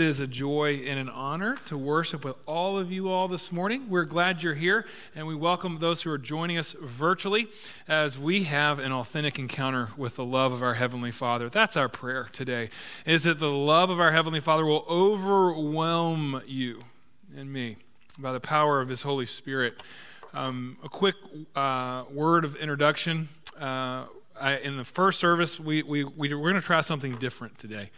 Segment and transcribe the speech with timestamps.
[0.00, 3.52] It is a joy and an honor to worship with all of you all this
[3.52, 3.90] morning.
[3.90, 7.48] We're glad you're here, and we welcome those who are joining us virtually
[7.86, 11.50] as we have an authentic encounter with the love of our Heavenly Father.
[11.50, 12.70] That's our prayer today,
[13.04, 16.84] is that the love of our Heavenly Father will overwhelm you
[17.36, 17.76] and me
[18.18, 19.82] by the power of His Holy Spirit.
[20.32, 21.16] Um, a quick
[21.54, 23.28] uh, word of introduction.
[23.60, 24.04] Uh,
[24.40, 27.90] I, in the first service, we, we, we, we're going to try something different today.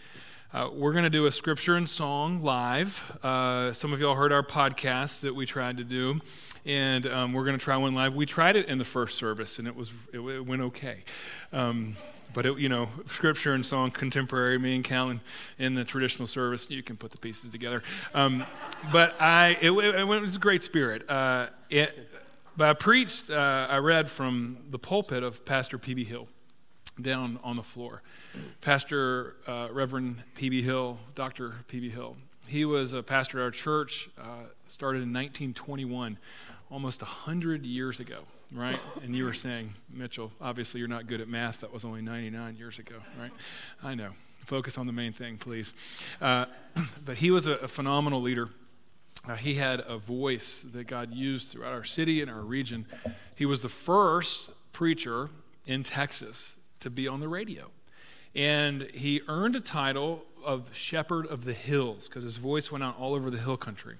[0.54, 3.18] Uh, we're going to do a scripture and song live.
[3.22, 6.20] Uh, some of y'all heard our podcast that we tried to do,
[6.66, 8.14] and um, we're going to try one live.
[8.14, 11.04] We tried it in the first service, and it was it, it went okay.
[11.54, 11.96] Um,
[12.34, 15.22] but it, you know, scripture and song, contemporary, me and Callan
[15.58, 17.82] in the traditional service, you can put the pieces together.
[18.12, 18.44] Um,
[18.92, 21.08] but I, it, it, was a great spirit.
[21.08, 22.10] Uh, it,
[22.58, 26.04] but I preached, uh, I read from the pulpit of Pastor P.B.
[26.04, 26.28] Hill
[27.00, 28.02] down on the floor.
[28.60, 30.62] Pastor uh, Reverend P.B.
[30.62, 31.54] Hill, Dr.
[31.68, 31.90] P.B.
[31.90, 32.16] Hill.
[32.48, 36.18] He was a pastor at our church, uh, started in 1921,
[36.70, 38.20] almost 100 years ago,
[38.52, 38.78] right?
[39.02, 41.60] And you were saying, Mitchell, obviously you're not good at math.
[41.60, 43.30] That was only 99 years ago, right?
[43.82, 44.10] I know.
[44.44, 45.72] Focus on the main thing, please.
[46.20, 46.46] Uh,
[47.04, 48.48] but he was a, a phenomenal leader.
[49.26, 52.86] Uh, he had a voice that God used throughout our city and our region.
[53.36, 55.30] He was the first preacher
[55.64, 57.70] in Texas to be on the radio.
[58.34, 62.98] And he earned a title of Shepherd of the Hills because his voice went out
[62.98, 63.96] all over the hill country.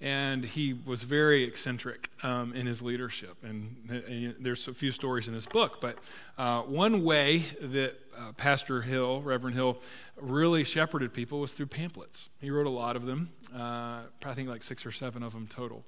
[0.00, 3.36] And he was very eccentric um, in his leadership.
[3.44, 5.80] And, and, there's a few stories in this book.
[5.80, 5.96] But
[6.36, 9.78] uh, one way that uh, Pastor Hill, Reverend Hill,
[10.20, 12.30] really shepherded people was through pamphlets.
[12.40, 15.46] He wrote a lot of them, uh, I think like six or seven of them
[15.46, 15.84] total.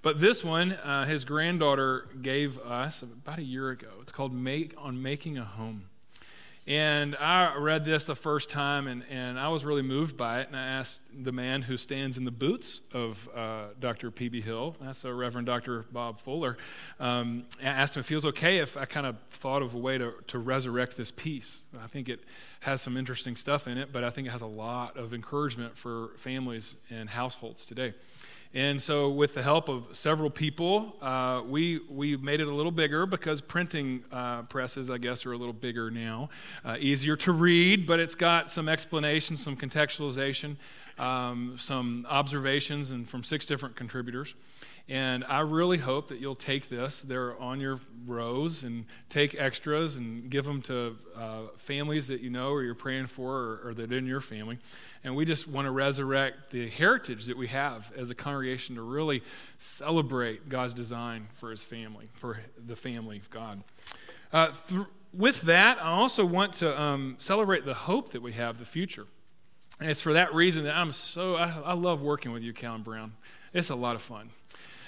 [0.00, 3.88] But this one, uh, his granddaughter gave us about a year ago.
[4.00, 5.84] It's called Make, On Making a Home.
[6.68, 10.48] And I read this the first time, and, and I was really moved by it.
[10.48, 14.10] And I asked the man who stands in the boots of uh, Dr.
[14.10, 14.42] P.B.
[14.42, 15.86] Hill, that's a Reverend Dr.
[15.90, 16.58] Bob Fuller,
[17.00, 19.96] um, I asked him if he okay if I kind of thought of a way
[19.96, 21.62] to, to resurrect this piece.
[21.82, 22.20] I think it
[22.60, 25.74] has some interesting stuff in it, but I think it has a lot of encouragement
[25.74, 27.94] for families and households today.
[28.54, 32.72] And so, with the help of several people, uh, we, we made it a little
[32.72, 36.30] bigger because printing uh, presses, I guess, are a little bigger now.
[36.64, 40.56] Uh, easier to read, but it's got some explanation, some contextualization,
[40.98, 44.34] um, some observations, and from six different contributors.
[44.90, 47.02] And I really hope that you'll take this.
[47.02, 52.30] They're on your rows and take extras and give them to uh, families that you
[52.30, 54.58] know or you're praying for or, or that in your family.
[55.04, 58.82] And we just want to resurrect the heritage that we have as a congregation to
[58.82, 59.22] really
[59.58, 63.62] celebrate God's design for his family, for the family of God.
[64.32, 68.58] Uh, th- with that, I also want to um, celebrate the hope that we have,
[68.58, 69.06] the future.
[69.80, 72.82] And it's for that reason that I'm so, I, I love working with you, Callan
[72.82, 73.12] Brown.
[73.52, 74.30] It's a lot of fun.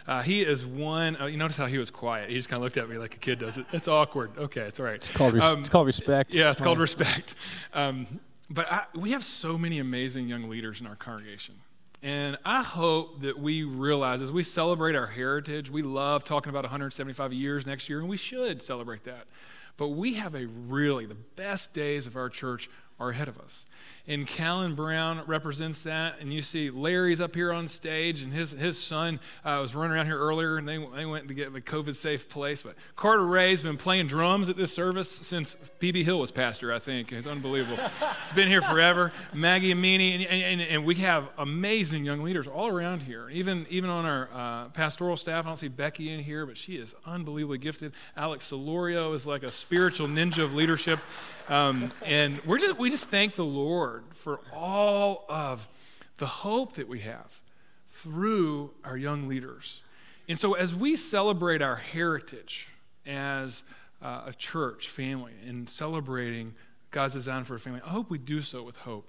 [0.07, 1.17] Uh, he is one.
[1.21, 2.31] Uh, you notice how he was quiet.
[2.31, 3.67] He just kind of looked at me like a kid does it.
[3.73, 4.33] It's awkward.
[4.37, 4.97] Okay, it's all right.
[4.97, 6.35] It's called, res- um, it's called respect.
[6.35, 7.35] Yeah, it's called respect.
[7.73, 8.07] Um,
[8.49, 11.55] but I, we have so many amazing young leaders in our congregation.
[12.03, 16.65] And I hope that we realize as we celebrate our heritage, we love talking about
[16.65, 19.27] 175 years next year, and we should celebrate that.
[19.77, 22.69] But we have a really, the best days of our church
[22.99, 23.67] are ahead of us
[24.07, 26.17] and Callan Brown represents that.
[26.21, 29.97] And you see Larry's up here on stage, and his, his son uh, was running
[29.97, 32.63] around here earlier, and they, they went to get a COVID safe place.
[32.63, 36.03] But Carter Ray's been playing drums at this service since P.B.
[36.05, 37.13] Hill was pastor, I think.
[37.13, 37.79] It's unbelievable.
[38.21, 39.13] it's been here forever.
[39.35, 43.29] Maggie Amini, and, and, and, we have amazing young leaders all around here.
[43.31, 46.77] Even, even on our uh, pastoral staff, I don't see Becky in here, but she
[46.77, 47.93] is unbelievably gifted.
[48.17, 50.99] Alex Solorio is like a spiritual ninja of leadership.
[51.49, 55.69] Um, and we're just, we just thank the Lord for all of
[56.19, 57.41] the hope that we have
[57.89, 59.83] through our young leaders.
[60.29, 62.69] And so, as we celebrate our heritage
[63.07, 63.65] as
[64.01, 66.55] uh, a church family and celebrating
[66.91, 69.09] God's design for a family, I hope we do so with hope.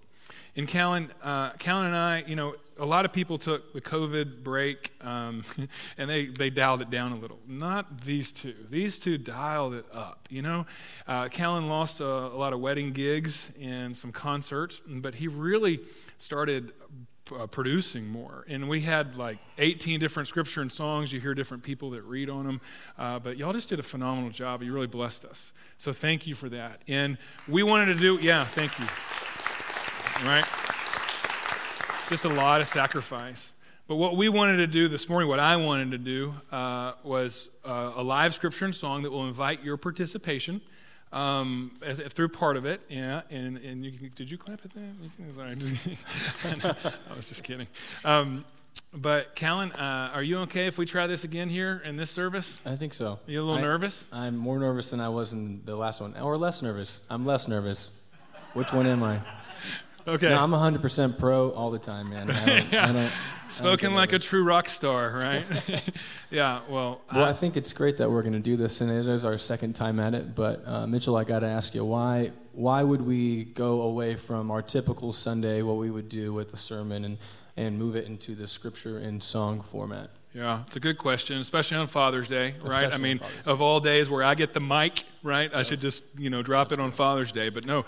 [0.55, 4.43] And Callan, uh, Callan and I, you know, a lot of people took the COVID
[4.43, 5.43] break um,
[5.97, 7.39] and they, they dialed it down a little.
[7.47, 8.55] Not these two.
[8.69, 10.27] These two dialed it up.
[10.29, 10.65] You know,
[11.07, 15.79] uh, Callan lost a, a lot of wedding gigs and some concerts, but he really
[16.17, 16.73] started
[17.37, 18.45] uh, producing more.
[18.47, 21.13] And we had like 18 different scripture and songs.
[21.13, 22.61] You hear different people that read on them.
[22.97, 24.63] Uh, but y'all just did a phenomenal job.
[24.63, 25.53] You really blessed us.
[25.77, 26.81] So thank you for that.
[26.87, 27.17] And
[27.47, 28.87] we wanted to do, yeah, thank you
[30.25, 30.45] right?
[32.09, 33.53] Just a lot of sacrifice.
[33.87, 37.49] But what we wanted to do this morning, what I wanted to do, uh, was
[37.65, 40.61] uh, a live scripture and song that will invite your participation.
[41.13, 42.81] um, as, through part of it.
[42.89, 45.33] Yeah, and, and you can, did you clap at that?
[45.33, 45.51] Sorry,
[47.11, 47.67] I was just kidding.
[48.05, 48.45] Um,
[48.93, 52.61] but Callan, uh, are you okay if we try this again here in this service?
[52.65, 53.19] I think so.
[53.27, 54.07] Are you a little I, nervous?
[54.11, 57.01] I'm more nervous than I was in the last one, or less nervous.
[57.09, 57.91] I'm less nervous.
[58.53, 59.19] Which one am I?
[60.07, 60.29] Okay.
[60.29, 62.31] No, I'm 100% pro all the time, man.
[62.31, 62.89] I don't, yeah.
[62.89, 63.11] I don't,
[63.47, 65.45] Spoken like a true rock star, right?
[66.31, 67.01] yeah, well.
[67.13, 69.25] Well, I, I, think it's great that we're going to do this, and it is
[69.25, 70.33] our second time at it.
[70.33, 74.49] But, uh, Mitchell, I got to ask you, why, why would we go away from
[74.49, 77.17] our typical Sunday, what we would do with the sermon, and,
[77.57, 80.09] and move it into the scripture and song format?
[80.33, 82.85] Yeah, it's a good question, especially on Father's Day, right?
[82.85, 85.53] Especially I mean, of all days where I get the mic, right?
[85.53, 87.49] I should just, you know, drop it on Father's Day.
[87.49, 87.83] But no,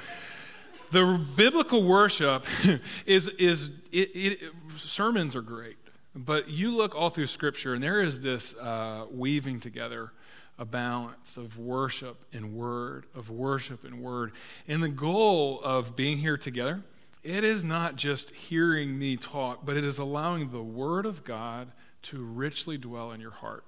[0.94, 2.46] the biblical worship
[3.06, 4.40] is, is it, it,
[4.78, 5.78] sermons are great,
[6.16, 10.12] but you look all through Scripture, and there is this uh, weaving together
[10.60, 14.32] a balance of worship and word, of worship and word.
[14.68, 16.84] And the goal of being here together,
[17.24, 21.72] it is not just hearing me talk, but it is allowing the Word of God
[22.04, 23.64] to richly dwell in your heart.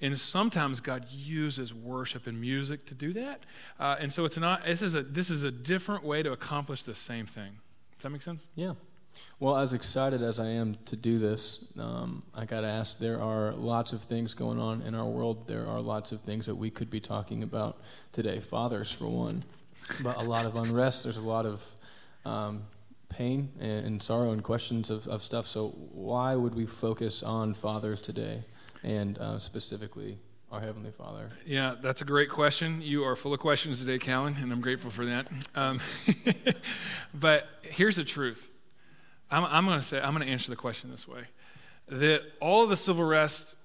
[0.00, 3.40] And sometimes God uses worship and music to do that.
[3.78, 6.84] Uh, and so it's not, this is, a, this is a different way to accomplish
[6.84, 7.52] the same thing.
[7.96, 8.46] Does that make sense?
[8.54, 8.74] Yeah.
[9.38, 13.20] Well, as excited as I am to do this, um, I got to ask there
[13.20, 15.48] are lots of things going on in our world.
[15.48, 17.78] There are lots of things that we could be talking about
[18.12, 18.40] today.
[18.40, 19.42] Fathers, for one,
[20.02, 21.04] but a lot of unrest.
[21.04, 21.70] There's a lot of
[22.24, 22.62] um,
[23.08, 25.46] pain and, sorrow and questions of, of stuff.
[25.46, 28.44] So, why would we focus on fathers today?
[28.82, 30.18] And uh, specifically
[30.50, 31.30] our Heavenly Father?
[31.46, 32.82] Yeah, that's a great question.
[32.82, 35.28] You are full of questions today, Callan, and I'm grateful for that.
[35.54, 35.80] Um,
[37.14, 38.50] but here's the truth
[39.30, 41.22] I'm, I'm going to say, I'm going to answer the question this way
[41.88, 43.56] that all the civil rest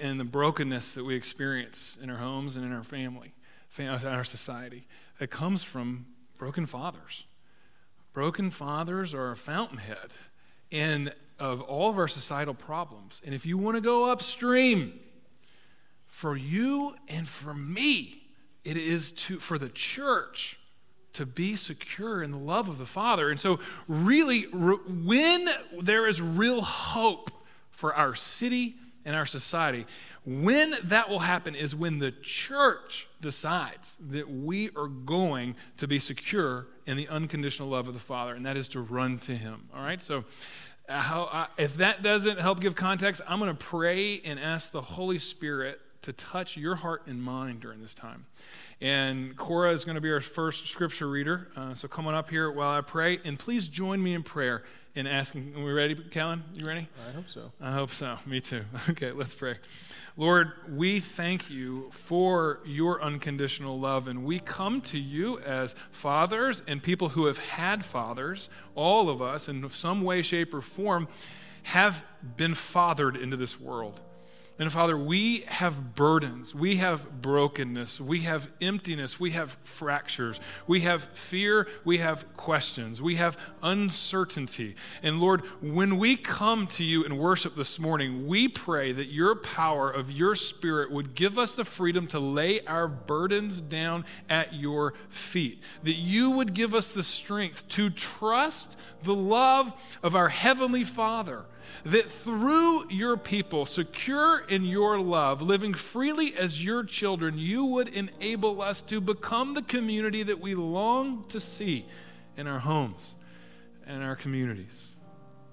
[0.00, 3.32] and the brokenness that we experience in our homes and in our family,
[3.78, 4.86] in our society,
[5.20, 6.06] it comes from
[6.38, 7.24] broken fathers.
[8.12, 10.12] Broken fathers are a fountainhead.
[10.70, 13.20] And of all of our societal problems.
[13.24, 15.00] And if you want to go upstream,
[16.14, 18.22] for you and for me,
[18.64, 20.58] it is to for the church
[21.14, 23.30] to be secure in the love of the Father.
[23.30, 23.58] And so,
[23.88, 25.48] really, when
[25.80, 27.30] there is real hope
[27.72, 29.86] for our city and our society,
[30.24, 35.98] when that will happen is when the church decides that we are going to be
[35.98, 39.68] secure in the unconditional love of the Father, and that is to run to Him.
[39.74, 40.02] All right?
[40.02, 40.24] So,
[40.88, 44.82] how, I, if that doesn't help give context, I'm going to pray and ask the
[44.82, 48.26] Holy Spirit to touch your heart and mind during this time.
[48.80, 51.48] And Cora is going to be our first scripture reader.
[51.56, 53.20] Uh, so come on up here while I pray.
[53.24, 55.54] And please join me in prayer in asking.
[55.56, 56.44] Are we ready, Callan?
[56.54, 56.88] You ready?
[57.08, 57.52] I hope so.
[57.60, 58.16] I hope so.
[58.26, 58.64] Me too.
[58.90, 59.56] Okay, let's pray.
[60.16, 66.62] Lord, we thank you for your unconditional love, and we come to you as fathers
[66.68, 71.08] and people who have had fathers, all of us, in some way, shape, or form,
[71.64, 72.04] have
[72.36, 74.00] been fathered into this world.
[74.56, 80.82] And Father, we have burdens, we have brokenness, we have emptiness, we have fractures, we
[80.82, 84.76] have fear, we have questions, we have uncertainty.
[85.02, 89.34] And Lord, when we come to you in worship this morning, we pray that your
[89.34, 94.54] power of your Spirit would give us the freedom to lay our burdens down at
[94.54, 99.72] your feet, that you would give us the strength to trust the love
[100.04, 101.44] of our Heavenly Father
[101.84, 107.88] that through your people, secure in your love, living freely as your children, you would
[107.88, 111.86] enable us to become the community that we long to see
[112.36, 113.14] in our homes
[113.86, 114.94] and our communities,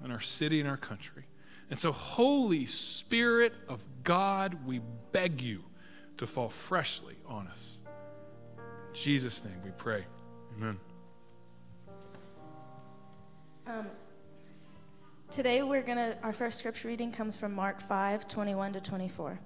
[0.03, 1.24] in our city and our country.
[1.70, 5.63] And so, Holy Spirit of God, we beg you
[6.18, 7.82] to fall freshly on us.
[8.58, 10.06] In Jesus' name we pray.
[10.58, 10.80] Amen.
[13.68, 13.86] Um.
[15.32, 19.40] Today we're going to our first scripture reading comes from Mark 5, 21 to 24.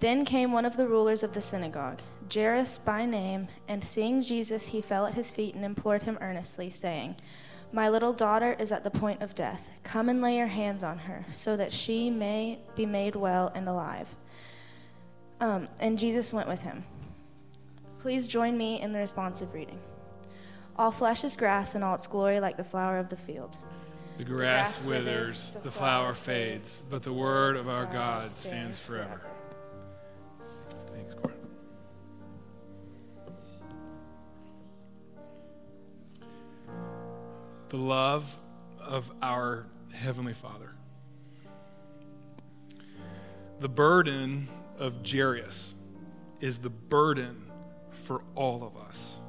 [0.00, 2.00] Then came one of the rulers of the synagogue,
[2.32, 6.70] Jairus by name, and seeing Jesus, he fell at his feet and implored him earnestly,
[6.70, 7.14] saying,
[7.72, 9.68] My little daughter is at the point of death.
[9.82, 13.68] Come and lay your hands on her, so that she may be made well and
[13.68, 14.08] alive.
[15.42, 16.82] Um, and Jesus went with him.
[17.98, 19.78] Please join me in the responsive reading.
[20.78, 23.58] All flesh is grass, and all its glory like the flower of the field.
[24.18, 29.22] The grass, withers, the flower fades, but the word of our God stands forever.
[30.92, 31.34] Thanks, Cora.
[37.68, 38.36] The love
[38.80, 40.72] of our Heavenly Father.
[43.60, 44.48] The burden
[44.80, 45.74] of Jairus
[46.40, 47.44] is the burden
[47.92, 49.20] for all of us.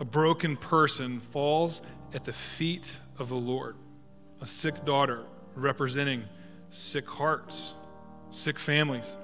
[0.00, 1.82] A broken person falls
[2.14, 3.76] at the feet of the Lord.
[4.40, 5.24] A sick daughter
[5.54, 6.22] representing
[6.70, 7.74] sick hearts,
[8.30, 9.16] sick families,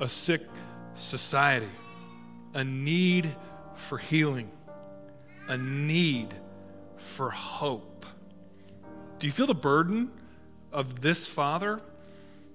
[0.00, 0.42] a sick
[0.94, 1.68] society,
[2.54, 3.34] a need
[3.74, 4.50] for healing,
[5.48, 6.32] a need
[6.96, 8.06] for hope.
[9.18, 10.10] Do you feel the burden
[10.72, 11.80] of this father,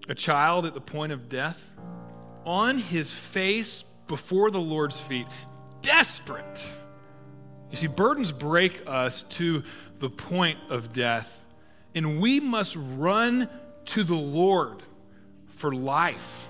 [0.08, 1.72] a child at the point of death,
[2.46, 5.28] on his face before the Lord's feet,
[5.82, 6.70] desperate?
[7.72, 9.64] You see, burdens break us to
[10.00, 11.39] the point of death,
[12.00, 13.50] and we must run
[13.84, 14.82] to the Lord
[15.48, 16.48] for life.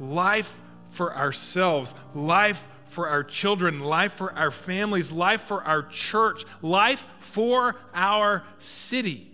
[0.00, 6.44] Life for ourselves, life for our children, life for our families, life for our church,
[6.60, 9.30] life for our city.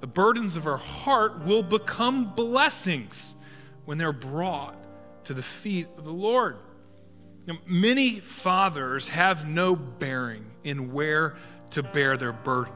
[0.00, 3.36] The burdens of our heart will become blessings
[3.86, 4.76] when they're brought
[5.24, 6.58] to the feet of the Lord.
[7.46, 11.36] Now, many fathers have no bearing in where
[11.70, 12.74] to bear their burden,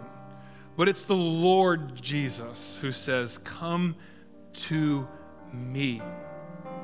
[0.76, 3.96] but it's the Lord Jesus who says, Come
[4.54, 5.06] to
[5.52, 6.00] me.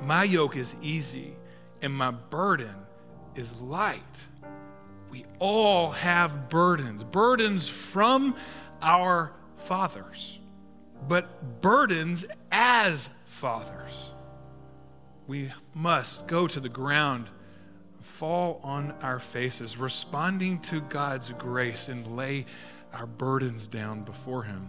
[0.03, 1.37] My yoke is easy
[1.83, 2.75] and my burden
[3.35, 4.27] is light.
[5.11, 8.37] We all have burdens, burdens from
[8.83, 10.39] our fathers,
[11.09, 14.11] but burdens as fathers.
[15.27, 17.29] We must go to the ground,
[18.01, 22.47] fall on our faces, responding to God's grace, and lay
[22.93, 24.69] our burdens down before Him.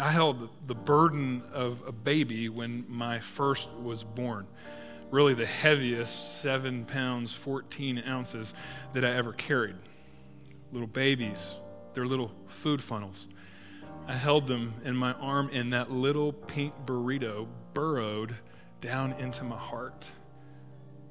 [0.00, 4.46] I held the burden of a baby when my first was born.
[5.10, 8.54] Really, the heaviest, seven pounds, 14 ounces
[8.92, 9.76] that I ever carried.
[10.72, 11.56] Little babies,
[11.92, 13.28] their little food funnels.
[14.08, 18.34] I held them in my arm, and that little pink burrito burrowed
[18.80, 20.10] down into my heart.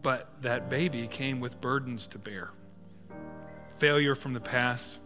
[0.02, 2.52] But that baby came with burdens to bear
[3.84, 4.98] failure from the past,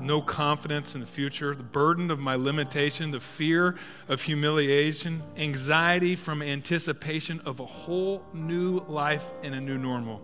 [0.00, 3.76] no confidence in the future, the burden of my limitation, the fear
[4.08, 10.20] of humiliation, anxiety from anticipation of a whole new life and a new normal.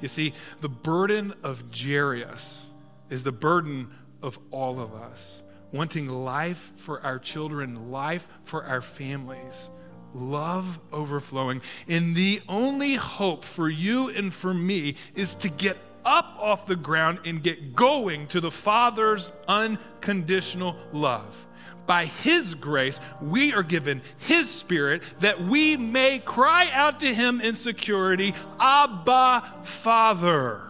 [0.00, 2.66] You see, the burden of Jairus
[3.08, 3.90] is the burden
[4.22, 9.70] of all of us, wanting life for our children, life for our families,
[10.14, 11.62] love overflowing.
[11.88, 16.76] And the only hope for you and for me is to get up off the
[16.76, 21.46] ground and get going to the Father's unconditional love.
[21.86, 27.40] By His grace, we are given His Spirit that we may cry out to Him
[27.40, 30.62] in security, Abba, Father.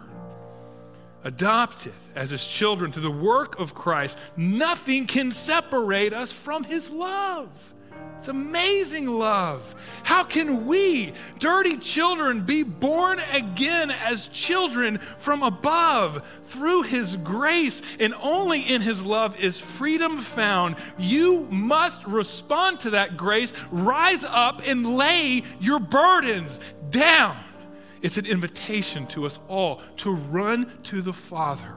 [1.23, 6.89] Adopted as His children to the work of Christ, nothing can separate us from His
[6.89, 7.49] love.
[8.17, 9.75] It's amazing love.
[10.01, 17.83] How can we, dirty children, be born again as children from above through His grace?
[17.99, 20.77] And only in His love is freedom found.
[20.97, 26.59] You must respond to that grace, rise up, and lay your burdens
[26.89, 27.37] down.
[28.01, 31.75] It's an invitation to us all to run to the Father.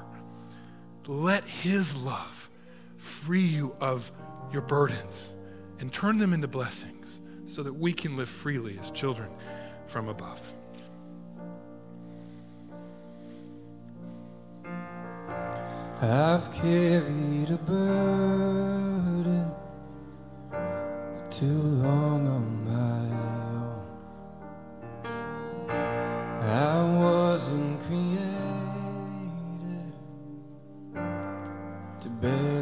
[1.07, 2.49] Let His love
[2.97, 4.11] free you of
[4.51, 5.35] your burdens
[5.81, 9.29] and turn them into blessings so that we can live freely as children
[9.89, 10.41] from above.
[16.03, 19.51] I've carried a burden
[21.31, 23.01] too long on my
[24.97, 25.41] own.
[26.43, 28.31] I wasn't created
[32.01, 32.60] to bear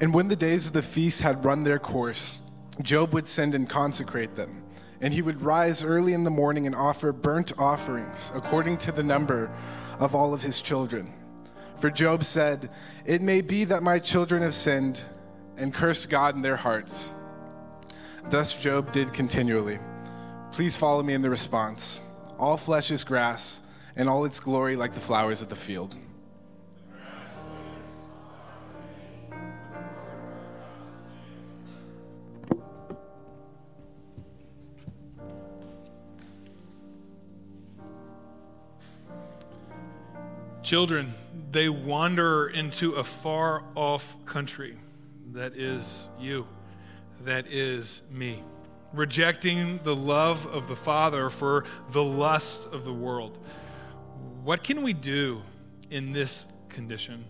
[0.00, 2.40] And when the days of the feast had run their course,
[2.80, 4.62] Job would send and consecrate them,
[5.02, 9.02] and he would rise early in the morning and offer burnt offerings according to the
[9.02, 9.50] number
[9.98, 11.12] of all of his children.
[11.76, 12.70] For Job said,
[13.04, 15.02] It may be that my children have sinned
[15.58, 17.12] and cursed God in their hearts.
[18.30, 19.78] Thus Job did continually.
[20.50, 22.00] Please follow me in the response.
[22.38, 23.60] All flesh is grass,
[23.96, 25.94] and all its glory like the flowers of the field.
[40.70, 41.12] Children,
[41.50, 44.76] they wander into a far off country
[45.32, 46.46] that is you,
[47.24, 48.40] that is me,
[48.92, 53.36] rejecting the love of the Father for the lust of the world.
[54.44, 55.42] What can we do
[55.90, 57.24] in this condition?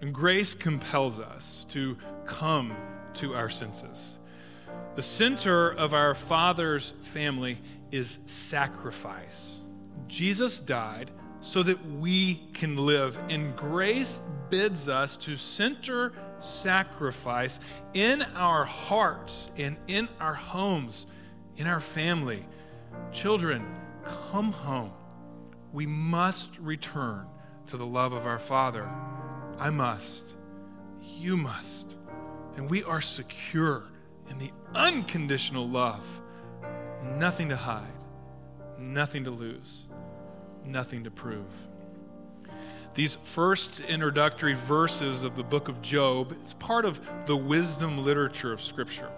[0.00, 2.76] And grace compels us to come
[3.14, 4.18] to our senses.
[4.94, 7.58] The center of our Father's family
[7.90, 9.58] is sacrifice.
[10.06, 13.18] Jesus died so that we can live.
[13.28, 17.60] And grace bids us to center sacrifice
[17.94, 21.06] in our hearts and in our homes,
[21.56, 22.44] in our family.
[23.12, 23.66] Children,
[24.30, 24.92] come home.
[25.72, 27.26] We must return
[27.66, 28.88] to the love of our Father.
[29.58, 30.24] I must.
[31.02, 31.96] You must.
[32.56, 33.84] And we are secure
[34.30, 36.04] in the unconditional love.
[37.02, 37.86] Nothing to hide,
[38.78, 39.87] nothing to lose
[40.68, 41.46] nothing to prove.
[42.94, 48.52] These first introductory verses of the book of Job, it's part of the wisdom literature
[48.52, 49.08] of Scripture.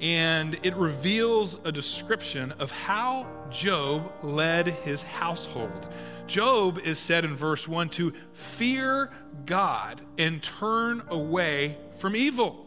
[0.00, 5.88] And it reveals a description of how Job led his household.
[6.28, 9.10] Job is said in verse 1 to fear
[9.44, 12.64] God and turn away from evil.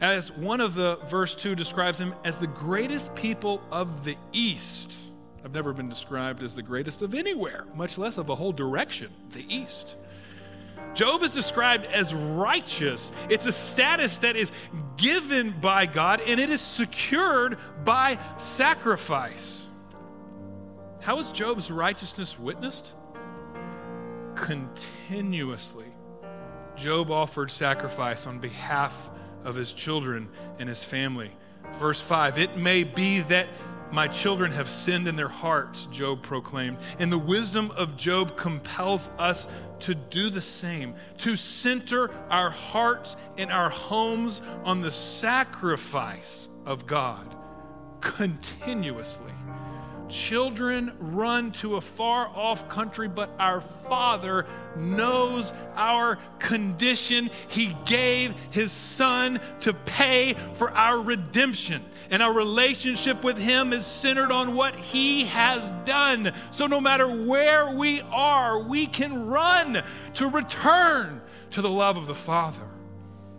[0.00, 5.05] As one of the verse 2 describes him as the greatest people of the East.
[5.46, 9.12] I've never been described as the greatest of anywhere, much less of a whole direction,
[9.30, 9.94] the East.
[10.92, 13.12] Job is described as righteous.
[13.30, 14.50] It's a status that is
[14.96, 19.70] given by God and it is secured by sacrifice.
[21.00, 22.94] How is Job's righteousness witnessed?
[24.34, 25.86] Continuously.
[26.74, 29.12] Job offered sacrifice on behalf
[29.44, 30.28] of his children
[30.58, 31.30] and his family.
[31.74, 33.46] Verse 5 It may be that
[33.92, 36.78] my children have sinned in their hearts, Job proclaimed.
[36.98, 39.48] And the wisdom of Job compels us
[39.80, 46.86] to do the same, to center our hearts and our homes on the sacrifice of
[46.86, 47.34] God
[48.00, 49.35] continuously.
[50.08, 57.30] Children run to a far off country, but our Father knows our condition.
[57.48, 61.82] He gave His Son to pay for our redemption.
[62.10, 66.32] And our relationship with Him is centered on what He has done.
[66.50, 69.82] So no matter where we are, we can run
[70.14, 72.62] to return to the love of the Father.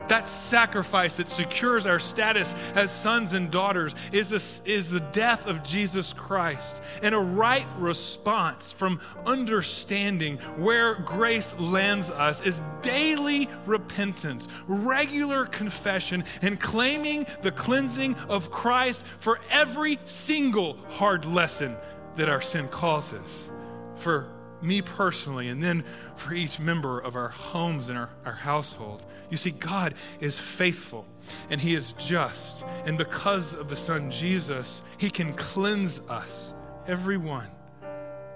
[0.07, 5.47] That sacrifice that secures our status as sons and daughters is, this, is the death
[5.47, 13.49] of Jesus Christ and a right response from understanding where grace lands us is daily
[13.65, 21.75] repentance, regular confession, and claiming the cleansing of Christ for every single hard lesson
[22.15, 23.51] that our sin causes.
[23.95, 24.27] For
[24.61, 25.83] me personally, and then
[26.15, 29.03] for each member of our homes and our, our household.
[29.29, 31.05] You see, God is faithful
[31.49, 32.65] and He is just.
[32.85, 36.53] And because of the Son Jesus, He can cleanse us,
[36.87, 37.47] everyone,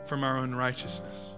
[0.05, 1.35] from our unrighteousness.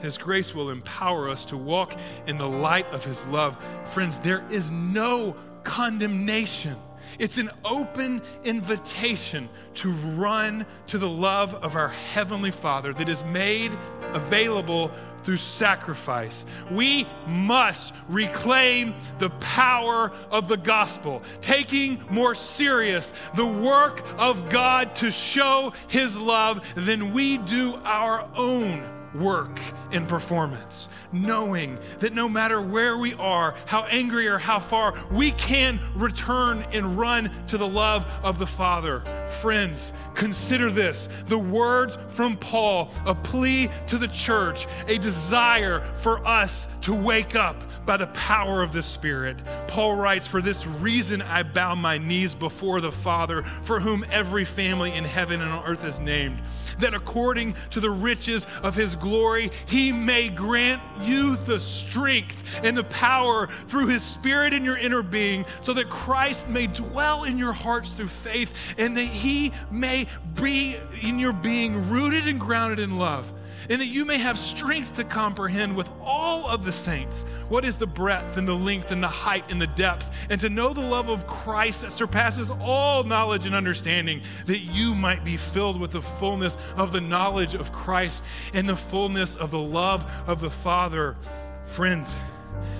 [0.00, 3.56] His grace will empower us to walk in the light of His love.
[3.86, 6.76] Friends, there is no condemnation
[7.18, 13.24] it's an open invitation to run to the love of our Heavenly Father that is
[13.24, 13.76] made
[14.12, 14.90] available
[15.22, 16.46] through sacrifice.
[16.70, 24.94] We must reclaim the power of the gospel, taking more serious the work of God
[24.96, 29.60] to show His love than we do our own work
[29.92, 35.30] and performance, knowing that no matter where we are, how angry or how far, we
[35.32, 39.02] can return and run to the love of the Father.
[39.40, 46.26] Friends, consider this the words from Paul, a plea to the church, a desire for
[46.26, 49.36] us to wake up by the power of the Spirit.
[49.68, 54.44] Paul writes, For this reason I bow my knees before the Father, for whom every
[54.44, 56.40] family in heaven and on earth is named,
[56.78, 62.76] that according to the riches of his glory, he may grant you the strength and
[62.76, 67.38] the power through his spirit in your inner being, so that Christ may dwell in
[67.38, 69.25] your hearts through faith, and that he
[69.70, 73.32] may be in your being rooted and grounded in love
[73.68, 77.76] and that you may have strength to comprehend with all of the saints what is
[77.76, 80.80] the breadth and the length and the height and the depth, and to know the
[80.80, 85.90] love of Christ that surpasses all knowledge and understanding, that you might be filled with
[85.90, 90.50] the fullness of the knowledge of Christ and the fullness of the love of the
[90.50, 91.16] Father.
[91.66, 92.14] Friends,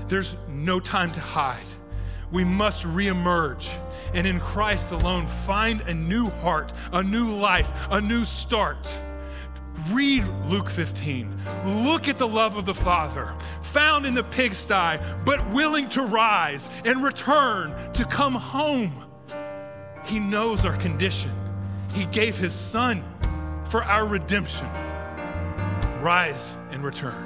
[0.09, 1.67] there's no time to hide.
[2.31, 3.71] We must reemerge
[4.15, 8.97] and in Christ alone find a new heart, a new life, a new start.
[9.91, 11.37] Read Luke 15.
[11.85, 16.69] Look at the love of the Father, found in the pigsty, but willing to rise
[16.85, 19.05] and return to come home.
[20.05, 21.33] He knows our condition.
[21.95, 23.05] He gave His Son
[23.65, 24.67] for our redemption.
[26.01, 27.26] Rise and return.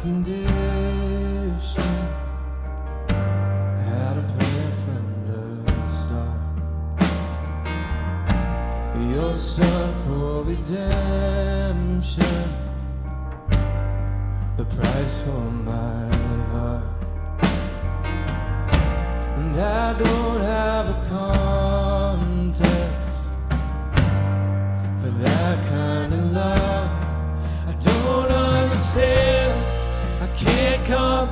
[0.00, 1.92] Condition.
[3.88, 5.42] Had a plan from the
[6.00, 6.40] start.
[9.14, 12.24] Your son for redemption.
[14.56, 16.16] The price for my
[16.52, 16.84] heart.
[19.38, 21.45] And I don't have a context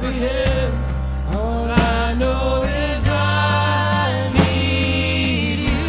[0.05, 5.85] So I know is I need you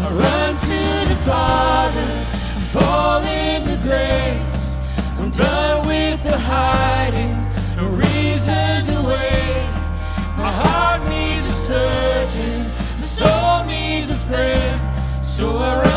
[0.00, 2.08] I run to the Father,
[2.56, 4.76] I fall into grace.
[5.18, 7.34] I'm done with the hiding,
[7.76, 9.72] no reason to wait.
[10.38, 14.80] My heart needs a surgeon, my soul needs a friend.
[15.26, 15.95] So I run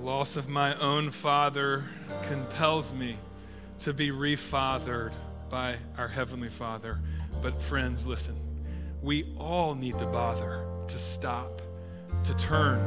[0.00, 1.84] loss of my own father
[2.22, 3.16] compels me
[3.80, 5.12] to be refathered
[5.50, 6.98] by our Heavenly Father.
[7.42, 8.34] But, friends, listen,
[9.02, 11.60] we all need to bother, to stop,
[12.24, 12.80] to turn,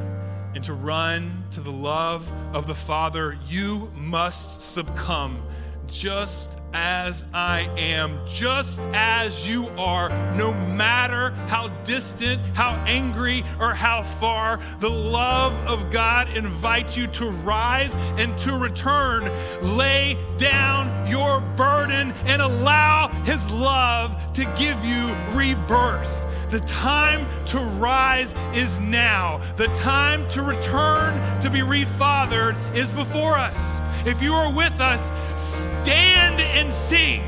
[0.56, 3.38] and to run to the love of the Father.
[3.48, 5.40] You must succumb
[5.88, 13.74] just as I am, just as you are, no matter how distant, how angry, or
[13.74, 14.60] how far.
[14.80, 19.32] The love of God invites you to rise and to return.
[19.62, 26.24] Lay down your burden and allow His love to give you rebirth.
[26.50, 29.42] The time to rise is now.
[29.56, 33.80] The time to return to be refathered is before us.
[34.06, 35.12] If you are with us,
[35.42, 37.24] stand and sing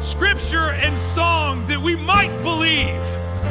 [0.00, 3.00] scripture and song that we might believe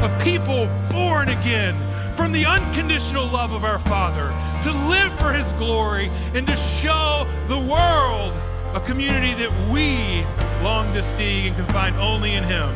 [0.04, 1.74] a people born again
[2.12, 7.26] from the unconditional love of our Father to live for His glory and to show
[7.48, 8.34] the world
[8.76, 10.26] a community that we
[10.62, 12.76] long to see and can find only in Him.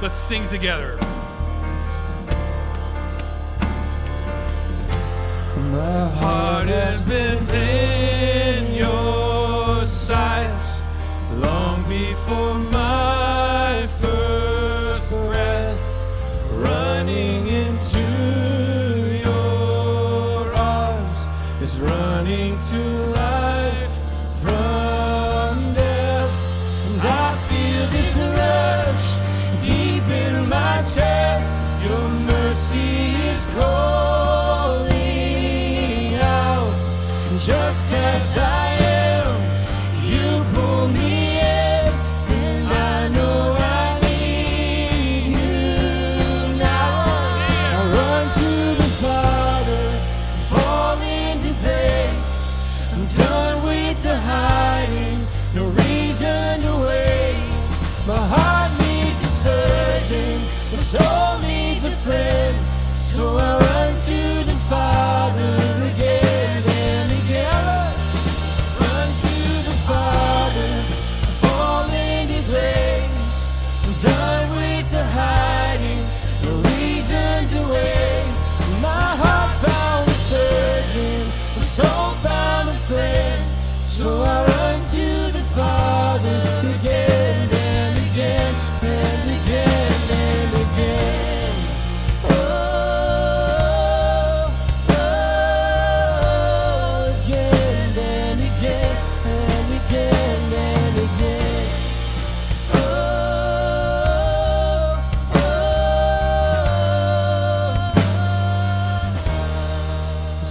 [0.00, 0.96] Let's sing together.
[5.70, 7.44] My heart has been
[10.10, 13.17] long before my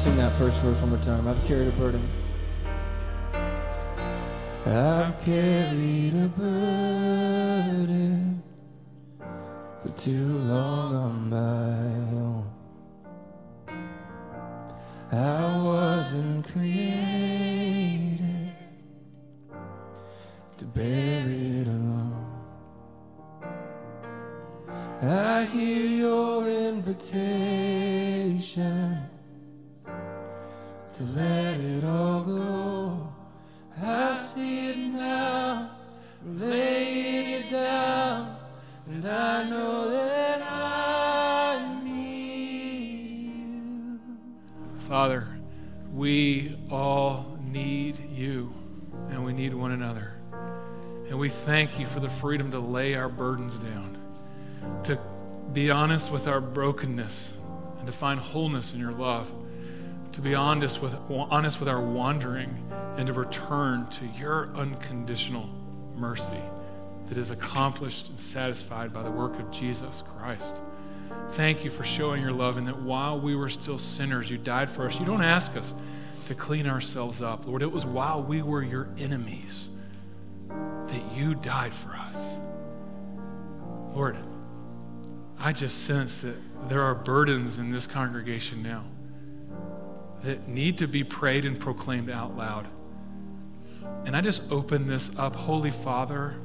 [0.07, 1.27] Sing that first verse one more time.
[1.27, 2.07] I've carried a burden.
[4.65, 7.61] I've carried a burden
[9.83, 11.81] for too long on my
[12.23, 12.49] own.
[15.11, 18.23] I wasn't created
[20.57, 22.27] to bear it alone.
[25.01, 27.97] I hear your invitation
[30.97, 33.13] to let it all go.
[33.79, 35.69] I see it now,
[36.25, 38.35] laying it down,
[38.87, 43.99] and I know that I need you.
[44.87, 45.27] Father,
[45.93, 48.51] we all need you
[49.09, 50.13] and we need one another.
[51.09, 53.95] And we thank you for the freedom to lay our burdens down,
[54.85, 54.99] to
[55.53, 57.37] be honest with our brokenness,
[57.77, 59.31] and to find wholeness in your love,
[60.17, 62.49] to be honest with, honest with our wandering,
[62.97, 65.47] and to return to your unconditional
[65.95, 66.41] mercy
[67.05, 70.59] that is accomplished and satisfied by the work of Jesus Christ.
[71.33, 74.71] Thank you for showing your love, and that while we were still sinners, you died
[74.71, 74.99] for us.
[74.99, 75.75] You don't ask us
[76.25, 77.61] to clean ourselves up, Lord.
[77.61, 79.69] It was while we were your enemies
[80.49, 82.39] that you died for us.
[83.93, 84.17] Lord,
[85.37, 86.37] I just sense that
[86.69, 88.83] there are burdens in this congregation now
[90.23, 92.67] that need to be prayed and proclaimed out loud.
[94.05, 96.35] And I just open this up, Holy Father,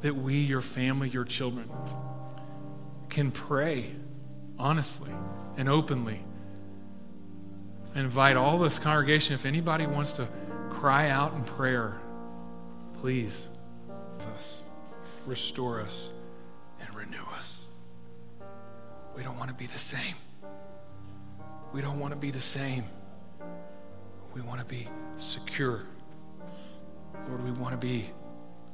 [0.00, 1.70] that we, your family, your children,
[3.08, 3.90] can pray
[4.58, 5.10] honestly
[5.56, 6.20] and openly.
[7.94, 10.28] I invite all this congregation, if anybody wants to
[10.70, 11.98] cry out in prayer,
[13.00, 13.48] please
[14.36, 14.60] us,
[15.26, 16.10] restore us,
[16.80, 17.64] and renew us.
[19.16, 20.14] We don't want to be the same.
[21.72, 22.84] We don't want to be the same.
[24.34, 25.84] We want to be secure.
[27.28, 28.10] Lord, we want to be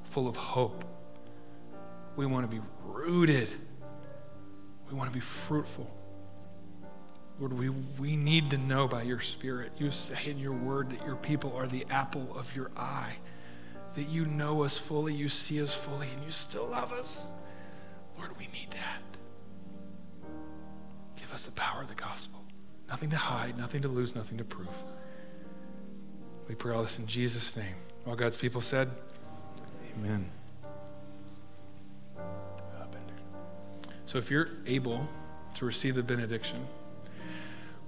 [0.04, 0.84] full of hope.
[2.16, 3.48] We want to be rooted.
[4.88, 5.90] We want to be fruitful.
[7.40, 9.72] Lord, we, we need to know by your Spirit.
[9.78, 13.14] You say in your word that your people are the apple of your eye,
[13.96, 17.32] that you know us fully, you see us fully, and you still love us.
[18.16, 20.28] Lord, we need that.
[21.16, 22.44] Give us the power of the gospel.
[22.88, 24.68] Nothing to hide, nothing to lose, nothing to prove.
[26.48, 27.74] We pray all this in Jesus' name.
[28.07, 28.90] All God's people said,
[29.96, 30.30] Amen.
[34.07, 35.07] So if you're able
[35.54, 36.64] to receive the benediction,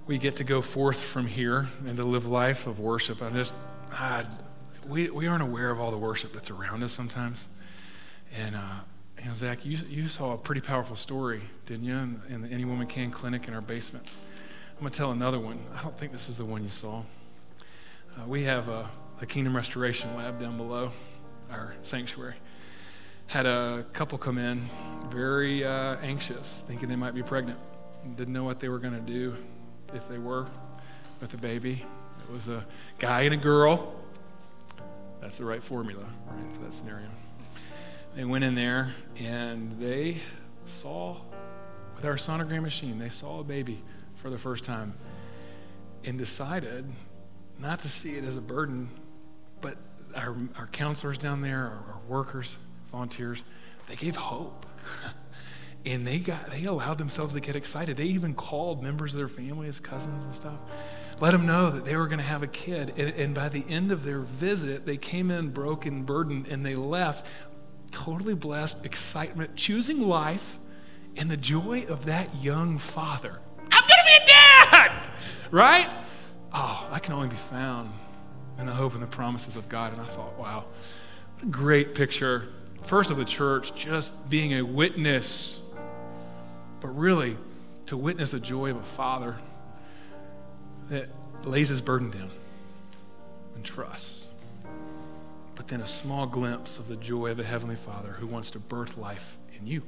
[0.07, 3.21] we get to go forth from here and to live life of worship.
[3.21, 3.53] I just,
[3.91, 4.23] ah,
[4.87, 7.47] we, we aren't aware of all the worship that's around us sometimes.
[8.35, 8.79] And, uh,
[9.27, 12.65] know, Zach, you, you saw a pretty powerful story, didn't you, in, in the Any
[12.65, 14.07] Woman Can clinic in our basement.
[14.75, 15.59] I'm going to tell another one.
[15.75, 17.03] I don't think this is the one you saw.
[18.17, 18.89] Uh, we have a,
[19.21, 20.89] a Kingdom Restoration Lab down below
[21.51, 22.33] our sanctuary.
[23.27, 24.61] Had a couple come in,
[25.09, 27.59] very uh, anxious, thinking they might be pregnant.
[28.15, 29.35] Didn't know what they were going to do
[29.93, 30.47] if they were
[31.21, 31.83] with a baby.
[32.27, 32.65] It was a
[32.97, 33.93] guy and a girl.
[35.21, 37.09] That's the right formula, right, for that scenario.
[38.15, 40.17] They went in there and they
[40.65, 41.17] saw,
[41.95, 43.83] with our sonogram machine, they saw a baby
[44.15, 44.95] for the first time
[46.03, 46.85] and decided
[47.59, 48.89] not to see it as a burden,
[49.61, 49.77] but
[50.15, 52.57] our, our counselors down there, our, our workers,
[52.91, 53.43] volunteers,
[53.87, 54.65] they gave hope.
[55.85, 57.97] and they got they allowed themselves to get excited.
[57.97, 60.59] They even called members of their families, cousins and stuff,
[61.19, 62.93] let them know that they were going to have a kid.
[62.97, 66.75] And, and by the end of their visit, they came in broken, burdened, and they
[66.75, 67.25] left
[67.91, 70.59] totally blessed, excitement, choosing life,
[71.15, 73.39] and the joy of that young father.
[73.71, 74.91] I'm going to be a dad,
[75.51, 75.89] right?
[76.59, 77.91] Oh, that can only be found
[78.57, 79.93] in the hope and the promises of God.
[79.93, 80.65] And I thought, wow,
[81.35, 82.45] what a great picture.
[82.81, 85.61] First of the church, just being a witness,
[86.79, 87.37] but really
[87.85, 89.35] to witness the joy of a father
[90.89, 91.09] that
[91.43, 92.31] lays his burden down
[93.53, 94.27] and trusts.
[95.53, 98.59] But then a small glimpse of the joy of a heavenly father who wants to
[98.59, 99.83] birth life in you.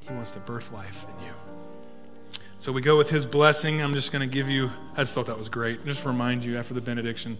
[0.00, 1.32] He wants to birth life in you.
[2.60, 3.80] So we go with his blessing.
[3.80, 5.86] I'm just going to give you, I just thought that was great.
[5.86, 7.38] Just remind you after the benediction,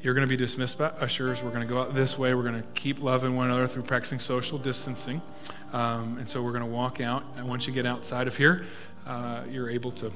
[0.00, 1.42] you're going to be dismissed by ushers.
[1.42, 2.32] We're going to go out this way.
[2.32, 5.20] We're going to keep loving one another through practicing social distancing.
[5.72, 7.24] Um, and so we're going to walk out.
[7.36, 8.64] And once you get outside of here,
[9.04, 10.12] uh, you're able to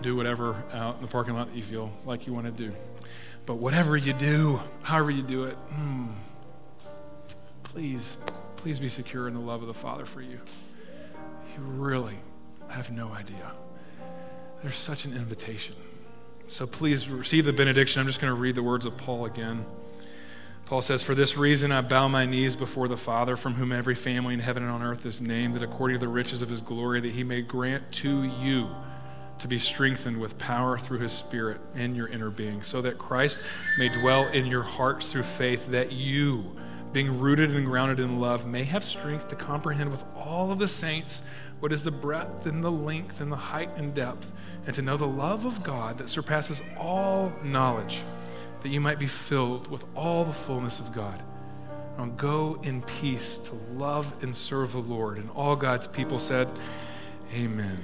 [0.00, 2.72] do whatever out in the parking lot that you feel like you want to do.
[3.44, 6.14] But whatever you do, however you do it, mm,
[7.64, 8.16] please,
[8.56, 10.40] please be secure in the love of the Father for you.
[11.54, 12.16] You really
[12.72, 13.52] have no idea
[14.62, 15.74] There's such an invitation.
[16.48, 18.00] So please receive the benediction.
[18.00, 19.64] I'm just going to read the words of Paul again.
[20.66, 23.94] Paul says, For this reason I bow my knees before the Father, from whom every
[23.94, 26.60] family in heaven and on earth is named, that according to the riches of his
[26.60, 28.68] glory, that he may grant to you
[29.38, 33.44] to be strengthened with power through his Spirit in your inner being, so that Christ
[33.78, 36.56] may dwell in your hearts through faith, that you,
[36.92, 40.68] being rooted and grounded in love, may have strength to comprehend with all of the
[40.68, 41.22] saints
[41.60, 44.32] what is the breadth and the length and the height and depth,
[44.66, 48.02] and to know the love of God that surpasses all knowledge
[48.62, 51.22] that you might be filled with all the fullness of God.
[51.98, 55.18] Now go in peace to love and serve the Lord.
[55.18, 56.48] And all God's people said,
[57.34, 57.80] Amen.